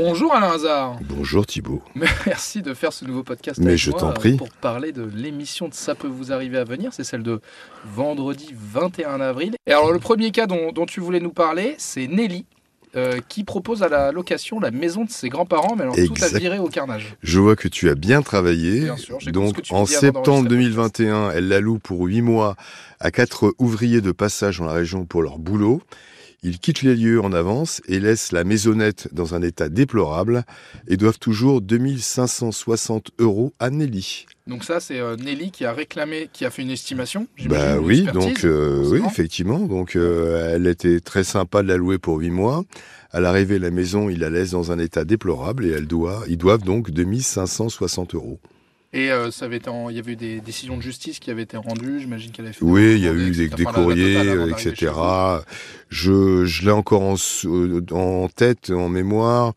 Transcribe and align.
Bonjour 0.00 0.32
Alain 0.32 0.52
Hazard. 0.52 0.96
Bonjour 1.08 1.44
Thibault. 1.44 1.82
Merci 2.26 2.62
de 2.62 2.72
faire 2.72 2.92
ce 2.92 3.04
nouveau 3.04 3.24
podcast. 3.24 3.58
Mais 3.58 3.66
avec 3.68 3.78
je 3.78 3.90
t'en 3.90 4.12
prie. 4.12 4.36
Pour 4.36 4.48
parler 4.50 4.92
de 4.92 5.02
l'émission 5.02 5.68
de 5.68 5.74
Ça 5.74 5.96
peut 5.96 6.06
vous 6.06 6.30
arriver 6.30 6.56
à 6.56 6.62
venir, 6.64 6.92
c'est 6.92 7.02
celle 7.02 7.24
de 7.24 7.40
vendredi 7.96 8.54
21 8.54 9.20
avril. 9.20 9.54
Et 9.66 9.72
alors 9.72 9.92
le 9.92 9.98
premier 9.98 10.30
cas 10.30 10.46
dont, 10.46 10.70
dont 10.70 10.86
tu 10.86 11.00
voulais 11.00 11.18
nous 11.20 11.32
parler, 11.32 11.74
c'est 11.78 12.06
Nelly. 12.06 12.46
euh, 12.96 13.18
qui 13.28 13.42
propose 13.44 13.82
à 13.82 13.88
la 13.88 14.12
location 14.12 14.60
la 14.60 14.70
maison 14.70 15.04
de 15.04 15.10
ses 15.10 15.28
grands-parents, 15.28 15.74
mais 15.76 15.82
alors 15.82 15.94
tout 15.94 16.00
Exact. 16.00 16.34
a 16.36 16.38
viré 16.38 16.58
au 16.58 16.68
carnage. 16.68 17.16
Je 17.22 17.38
vois 17.38 17.54
que 17.54 17.68
tu 17.68 17.90
as 17.90 17.94
bien 17.94 18.22
travaillé. 18.22 18.80
Bien 18.80 18.96
sûr, 18.96 19.18
Donc 19.26 19.60
en 19.70 19.84
septembre 19.84 19.84
d'enregistrer 19.84 20.06
le 20.06 20.12
podcast. 20.12 20.48
2021, 20.48 21.30
elle 21.32 21.48
la 21.48 21.60
loue 21.60 21.78
pour 21.80 22.06
8 22.06 22.22
mois 22.22 22.56
à 23.00 23.10
quatre 23.10 23.52
ouvriers 23.58 24.00
de 24.00 24.12
passage 24.12 24.58
dans 24.58 24.64
la 24.64 24.72
région 24.72 25.04
pour 25.04 25.22
leur 25.22 25.38
boulot. 25.38 25.82
Ils 26.44 26.60
quittent 26.60 26.82
les 26.82 26.94
lieux 26.94 27.20
en 27.20 27.32
avance 27.32 27.82
et 27.88 27.98
laissent 27.98 28.30
la 28.30 28.44
maisonnette 28.44 29.08
dans 29.12 29.34
un 29.34 29.42
état 29.42 29.68
déplorable 29.68 30.44
et 30.86 30.96
doivent 30.96 31.18
toujours 31.18 31.60
2560 31.60 33.10
euros 33.18 33.52
à 33.58 33.70
Nelly. 33.70 34.26
Donc 34.46 34.62
ça, 34.62 34.78
c'est 34.78 35.00
euh, 35.00 35.16
Nelly 35.16 35.50
qui 35.50 35.64
a 35.64 35.72
réclamé, 35.72 36.30
qui 36.32 36.44
a 36.44 36.50
fait 36.50 36.62
une 36.62 36.70
estimation. 36.70 37.26
Bah 37.46 37.78
oui, 37.80 38.02
donc 38.14 38.44
euh, 38.44 38.84
oui, 38.88 39.00
effectivement. 39.04 39.58
Donc 39.58 39.96
euh, 39.96 40.54
elle 40.54 40.68
était 40.68 41.00
très 41.00 41.24
sympa 41.24 41.64
de 41.64 41.68
la 41.68 41.76
louer 41.76 41.98
pour 41.98 42.18
8 42.18 42.30
mois. 42.30 42.64
À 43.10 43.18
l'arrivée 43.18 43.58
de 43.58 43.64
la 43.64 43.72
maison, 43.72 44.08
il 44.08 44.20
la 44.20 44.30
laisse 44.30 44.52
dans 44.52 44.70
un 44.70 44.78
état 44.78 45.04
déplorable 45.04 45.66
et 45.66 45.70
elle 45.70 45.88
doit, 45.88 46.22
ils 46.28 46.38
doivent 46.38 46.62
donc 46.62 46.92
2560 46.92 48.14
euros. 48.14 48.38
Et 48.94 49.10
euh, 49.10 49.30
ça 49.30 49.44
avait 49.44 49.58
été 49.58 49.68
en- 49.68 49.90
il 49.90 49.96
y 49.96 49.98
avait 49.98 50.12
eu 50.12 50.16
des 50.16 50.40
décisions 50.40 50.76
de 50.76 50.82
justice 50.82 51.18
qui 51.18 51.30
avaient 51.30 51.42
été 51.42 51.56
rendues. 51.58 52.00
J'imagine 52.00 52.30
qu'elle 52.32 52.46
avait 52.46 52.54
fait. 52.54 52.64
Oui, 52.64 52.94
il 52.96 53.04
y 53.04 53.08
a 53.08 53.12
eu 53.12 53.30
des, 53.32 53.48
courriers, 53.50 54.14
totale 54.14 54.38
euh, 54.38 54.50
etc. 54.50 54.92
Je, 55.90 56.44
je 56.46 56.64
l'ai 56.64 56.70
encore 56.70 57.02
en, 57.02 57.14
en 57.94 58.28
tête, 58.28 58.70
en 58.70 58.88
mémoire. 58.88 59.52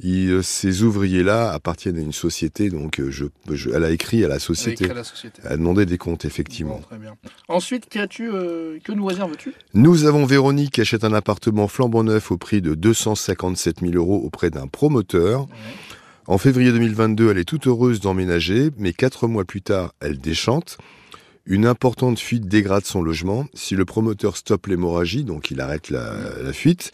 Il- 0.00 0.30
euh, 0.30 0.42
ces 0.42 0.84
ouvriers-là 0.84 1.50
appartiennent 1.50 1.98
à 1.98 2.00
une 2.00 2.12
société, 2.12 2.70
donc 2.70 3.00
euh, 3.00 3.10
je, 3.10 3.24
je- 3.50 3.70
elle 3.70 3.82
a 3.82 3.90
écrit 3.90 4.18
à 4.24 4.28
la 4.28 4.34
Elle 4.34 4.36
a 4.36 4.38
société. 4.38 4.84
écrit 4.84 4.90
à 4.92 4.94
la 4.94 5.02
société. 5.02 5.42
Elle 5.44 5.52
a 5.52 5.56
demandé 5.56 5.84
des 5.84 5.98
comptes, 5.98 6.24
effectivement. 6.24 6.76
Bon, 6.76 6.82
très 6.82 6.98
bien. 6.98 7.16
Ensuite, 7.48 7.88
qu'as-tu, 7.88 8.30
euh, 8.32 8.78
que 8.84 8.92
loisirs 8.92 9.26
veux-tu? 9.26 9.54
Nous 9.74 10.04
avons 10.04 10.24
Véronique 10.24 10.74
qui 10.74 10.82
achète 10.82 11.02
un 11.02 11.12
appartement 11.14 11.66
flambant 11.66 12.04
neuf 12.04 12.30
au 12.30 12.36
prix 12.36 12.62
de 12.62 12.76
257 12.76 13.80
000 13.80 13.94
euros 13.94 14.20
auprès 14.24 14.50
d'un 14.50 14.68
promoteur. 14.68 15.48
En 16.28 16.36
février 16.36 16.70
2022, 16.72 17.30
elle 17.30 17.38
est 17.38 17.44
toute 17.44 17.66
heureuse 17.66 18.00
d'emménager, 18.00 18.68
mais 18.76 18.92
quatre 18.92 19.26
mois 19.28 19.44
plus 19.46 19.62
tard, 19.62 19.94
elle 20.00 20.18
déchante. 20.18 20.76
Une 21.46 21.64
importante 21.64 22.18
fuite 22.18 22.46
dégrade 22.46 22.84
son 22.84 23.00
logement. 23.02 23.46
Si 23.54 23.74
le 23.74 23.86
promoteur 23.86 24.36
stoppe 24.36 24.66
l'hémorragie, 24.66 25.24
donc 25.24 25.50
il 25.50 25.58
arrête 25.62 25.88
la, 25.88 26.12
la 26.42 26.52
fuite, 26.52 26.92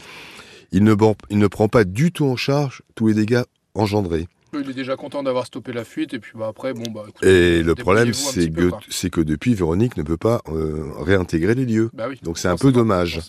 il 0.71 0.85
ne, 0.85 0.95
ban- 0.95 1.17
il 1.31 1.39
ne 1.39 1.49
prend 1.49 1.67
pas 1.69 1.83
du 1.83 2.13
tout 2.13 2.27
en 2.27 2.37
charge 2.37 2.83
tous 2.95 3.09
les 3.09 3.15
dégâts 3.15 3.43
engendrés. 3.75 4.29
Il 4.53 4.71
est 4.71 4.75
déjà 4.75 4.95
content 4.95 5.25
d'avoir 5.25 5.47
stoppé 5.47 5.73
la 5.73 5.83
fuite 5.85 6.15
et 6.15 6.21
puis 6.21 6.31
bah, 6.39 6.47
après, 6.49 6.73
bon 6.73 6.85
bah. 6.93 7.03
Et 7.23 7.65
le 7.65 7.75
problème, 7.75 8.13
c'est 8.15 8.49
que, 8.53 8.69
quoi. 8.69 8.79
c'est 8.89 9.11
que 9.11 9.21
depuis, 9.21 9.55
Véronique 9.55 9.97
ne 9.97 10.05
peut 10.05 10.17
pas 10.17 10.43
euh, 10.49 10.93
réintégrer 11.01 11.57
les 11.57 11.65
lieux. 11.67 11.91
Bah 11.93 12.07
oui. 12.09 12.21
Donc 12.23 12.39
c'est 12.39 12.47
un 12.47 12.57
peu 12.57 12.71
dommage. 12.71 13.21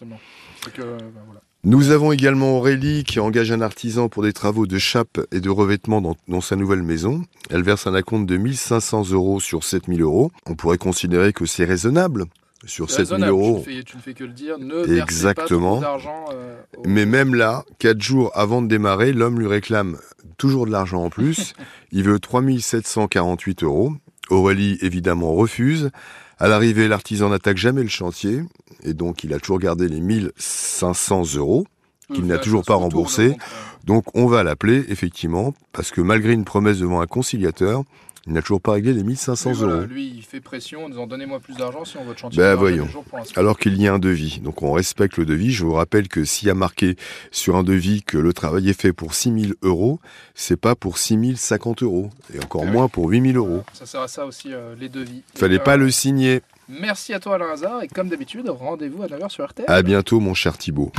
que, 0.71 0.81
bah, 0.83 0.97
voilà. 1.25 1.41
Nous 1.67 1.89
avons 1.89 2.11
également 2.11 2.57
Aurélie 2.57 3.03
qui 3.03 3.19
engage 3.19 3.51
un 3.51 3.61
artisan 3.61 4.07
pour 4.07 4.21
des 4.21 4.33
travaux 4.33 4.67
de 4.67 4.77
chape 4.77 5.19
et 5.31 5.39
de 5.39 5.49
revêtement 5.49 5.99
dans, 5.99 6.15
dans 6.27 6.41
sa 6.41 6.55
nouvelle 6.55 6.83
maison. 6.83 7.23
Elle 7.49 7.63
verse 7.63 7.87
un 7.87 7.95
acompte 7.95 8.27
de 8.27 8.37
1500 8.37 9.09
euros 9.11 9.39
sur 9.39 9.63
7000 9.63 10.01
euros. 10.03 10.31
On 10.45 10.53
pourrait 10.55 10.77
considérer 10.77 11.33
que 11.33 11.47
c'est 11.47 11.65
raisonnable 11.65 12.25
sur 12.65 12.91
C'est 12.91 12.97
7000 13.05 13.23
raisonnable, 13.25 13.31
euros. 13.31 13.61
Tu, 13.65 13.69
ne 13.71 13.77
fais, 13.77 13.83
tu 13.83 13.97
ne 13.97 14.01
fais 14.01 14.13
que 14.13 14.23
le 14.25 14.33
dire. 14.33 14.59
Ne 14.59 14.75
versez 14.75 15.01
Exactement. 15.01 15.79
pas 15.79 15.81
trop 15.87 15.91
d'argent. 15.93 16.25
euh, 16.33 16.55
au- 16.77 16.83
Mais 16.87 17.07
même 17.07 17.33
là, 17.33 17.65
quatre 17.79 18.01
jours 18.01 18.29
avant 18.35 18.61
de 18.61 18.67
démarrer, 18.67 19.11
l'homme 19.11 19.39
lui 19.39 19.47
réclame 19.47 19.97
toujours 20.37 20.67
de 20.67 20.71
l'argent 20.71 21.03
en 21.03 21.09
plus. 21.09 21.53
Il 21.91 22.03
veut 22.03 22.19
3748 22.19 23.63
euros. 23.63 23.91
Aurélie, 24.29 24.77
évidemment, 24.81 25.33
refuse. 25.33 25.89
À 26.37 26.47
l'arrivée, 26.47 26.87
l'artisan 26.87 27.29
n'attaque 27.29 27.57
jamais 27.57 27.81
le 27.81 27.87
chantier. 27.89 28.41
Et 28.85 28.93
donc, 28.93 29.23
il 29.23 29.33
a 29.33 29.39
toujours 29.39 29.59
gardé 29.59 29.87
les 29.87 29.99
1500 29.99 31.35
euros. 31.35 31.65
qu'il 32.13 32.25
n'a 32.27 32.37
toujours 32.37 32.63
pas 32.63 32.75
remboursé. 32.75 33.35
Donc 33.83 34.03
on 34.15 34.27
va 34.27 34.43
l'appeler, 34.43 34.85
effectivement, 34.89 35.55
parce 35.73 35.89
que 35.91 36.01
malgré 36.01 36.33
une 36.33 36.45
promesse 36.45 36.77
devant 36.79 37.01
un 37.01 37.07
conciliateur, 37.07 37.83
il 38.27 38.33
n'a 38.33 38.41
toujours 38.41 38.61
pas 38.61 38.73
réglé 38.73 38.93
les 38.93 39.03
1500 39.03 39.49
lui, 39.51 39.57
voilà, 39.57 39.73
euros. 39.75 39.85
Lui, 39.85 40.13
il 40.17 40.21
fait 40.23 40.39
pression 40.39 40.85
en 40.85 40.89
disant 40.89 41.05
donnez-moi 41.07 41.39
plus 41.39 41.55
d'argent 41.55 41.83
si 41.85 41.97
on 41.97 42.03
veut 42.05 42.15
chantier. 42.15 42.37
Ben, 42.41 42.55
voyons. 42.55 42.87
pour. 42.87 43.19
Alors 43.35 43.57
qu'il 43.59 43.79
y 43.79 43.87
a 43.87 43.93
un 43.93 43.99
devis. 43.99 44.39
Donc 44.39 44.61
on 44.63 44.71
respecte 44.71 45.17
le 45.17 45.25
devis. 45.25 45.51
Je 45.51 45.63
vous 45.65 45.73
rappelle 45.73 46.07
que 46.07 46.25
s'il 46.25 46.47
y 46.47 46.51
a 46.51 46.55
marqué 46.55 46.95
sur 47.31 47.55
un 47.55 47.63
devis 47.63 48.01
que 48.03 48.17
le 48.19 48.33
travail 48.33 48.69
est 48.69 48.79
fait 48.79 48.93
pour 48.93 49.13
6000 49.15 49.55
euros, 49.63 49.99
c'est 50.35 50.57
pas 50.59 50.75
pour 50.75 50.97
6050 50.99 51.81
euros. 51.83 52.09
Et 52.35 52.39
encore 52.39 52.61
Ah 52.65 52.67
oui. 52.67 52.71
moins 52.73 52.87
pour 52.87 53.09
8000 53.09 53.37
euros. 53.37 53.63
Ça 53.73 53.85
sert 53.87 54.01
à 54.01 54.07
ça 54.07 54.25
aussi, 54.25 54.53
euh, 54.53 54.75
les 54.79 54.89
devis. 54.89 55.21
Fallait 55.35 55.55
Et, 55.55 55.59
pas 55.59 55.73
euh, 55.75 55.77
le 55.77 55.91
signer. 55.91 56.41
Merci 56.67 57.13
à 57.13 57.19
toi, 57.19 57.35
Alain 57.35 57.51
Hazard. 57.51 57.83
Et 57.83 57.87
comme 57.87 58.09
d'habitude, 58.09 58.49
rendez-vous 58.49 59.03
à 59.03 59.07
9h 59.07 59.29
sur 59.29 59.47
RTL. 59.47 59.65
À 59.69 59.81
bientôt, 59.81 60.19
mon 60.19 60.33
cher 60.33 60.57
Thibault. 60.57 60.91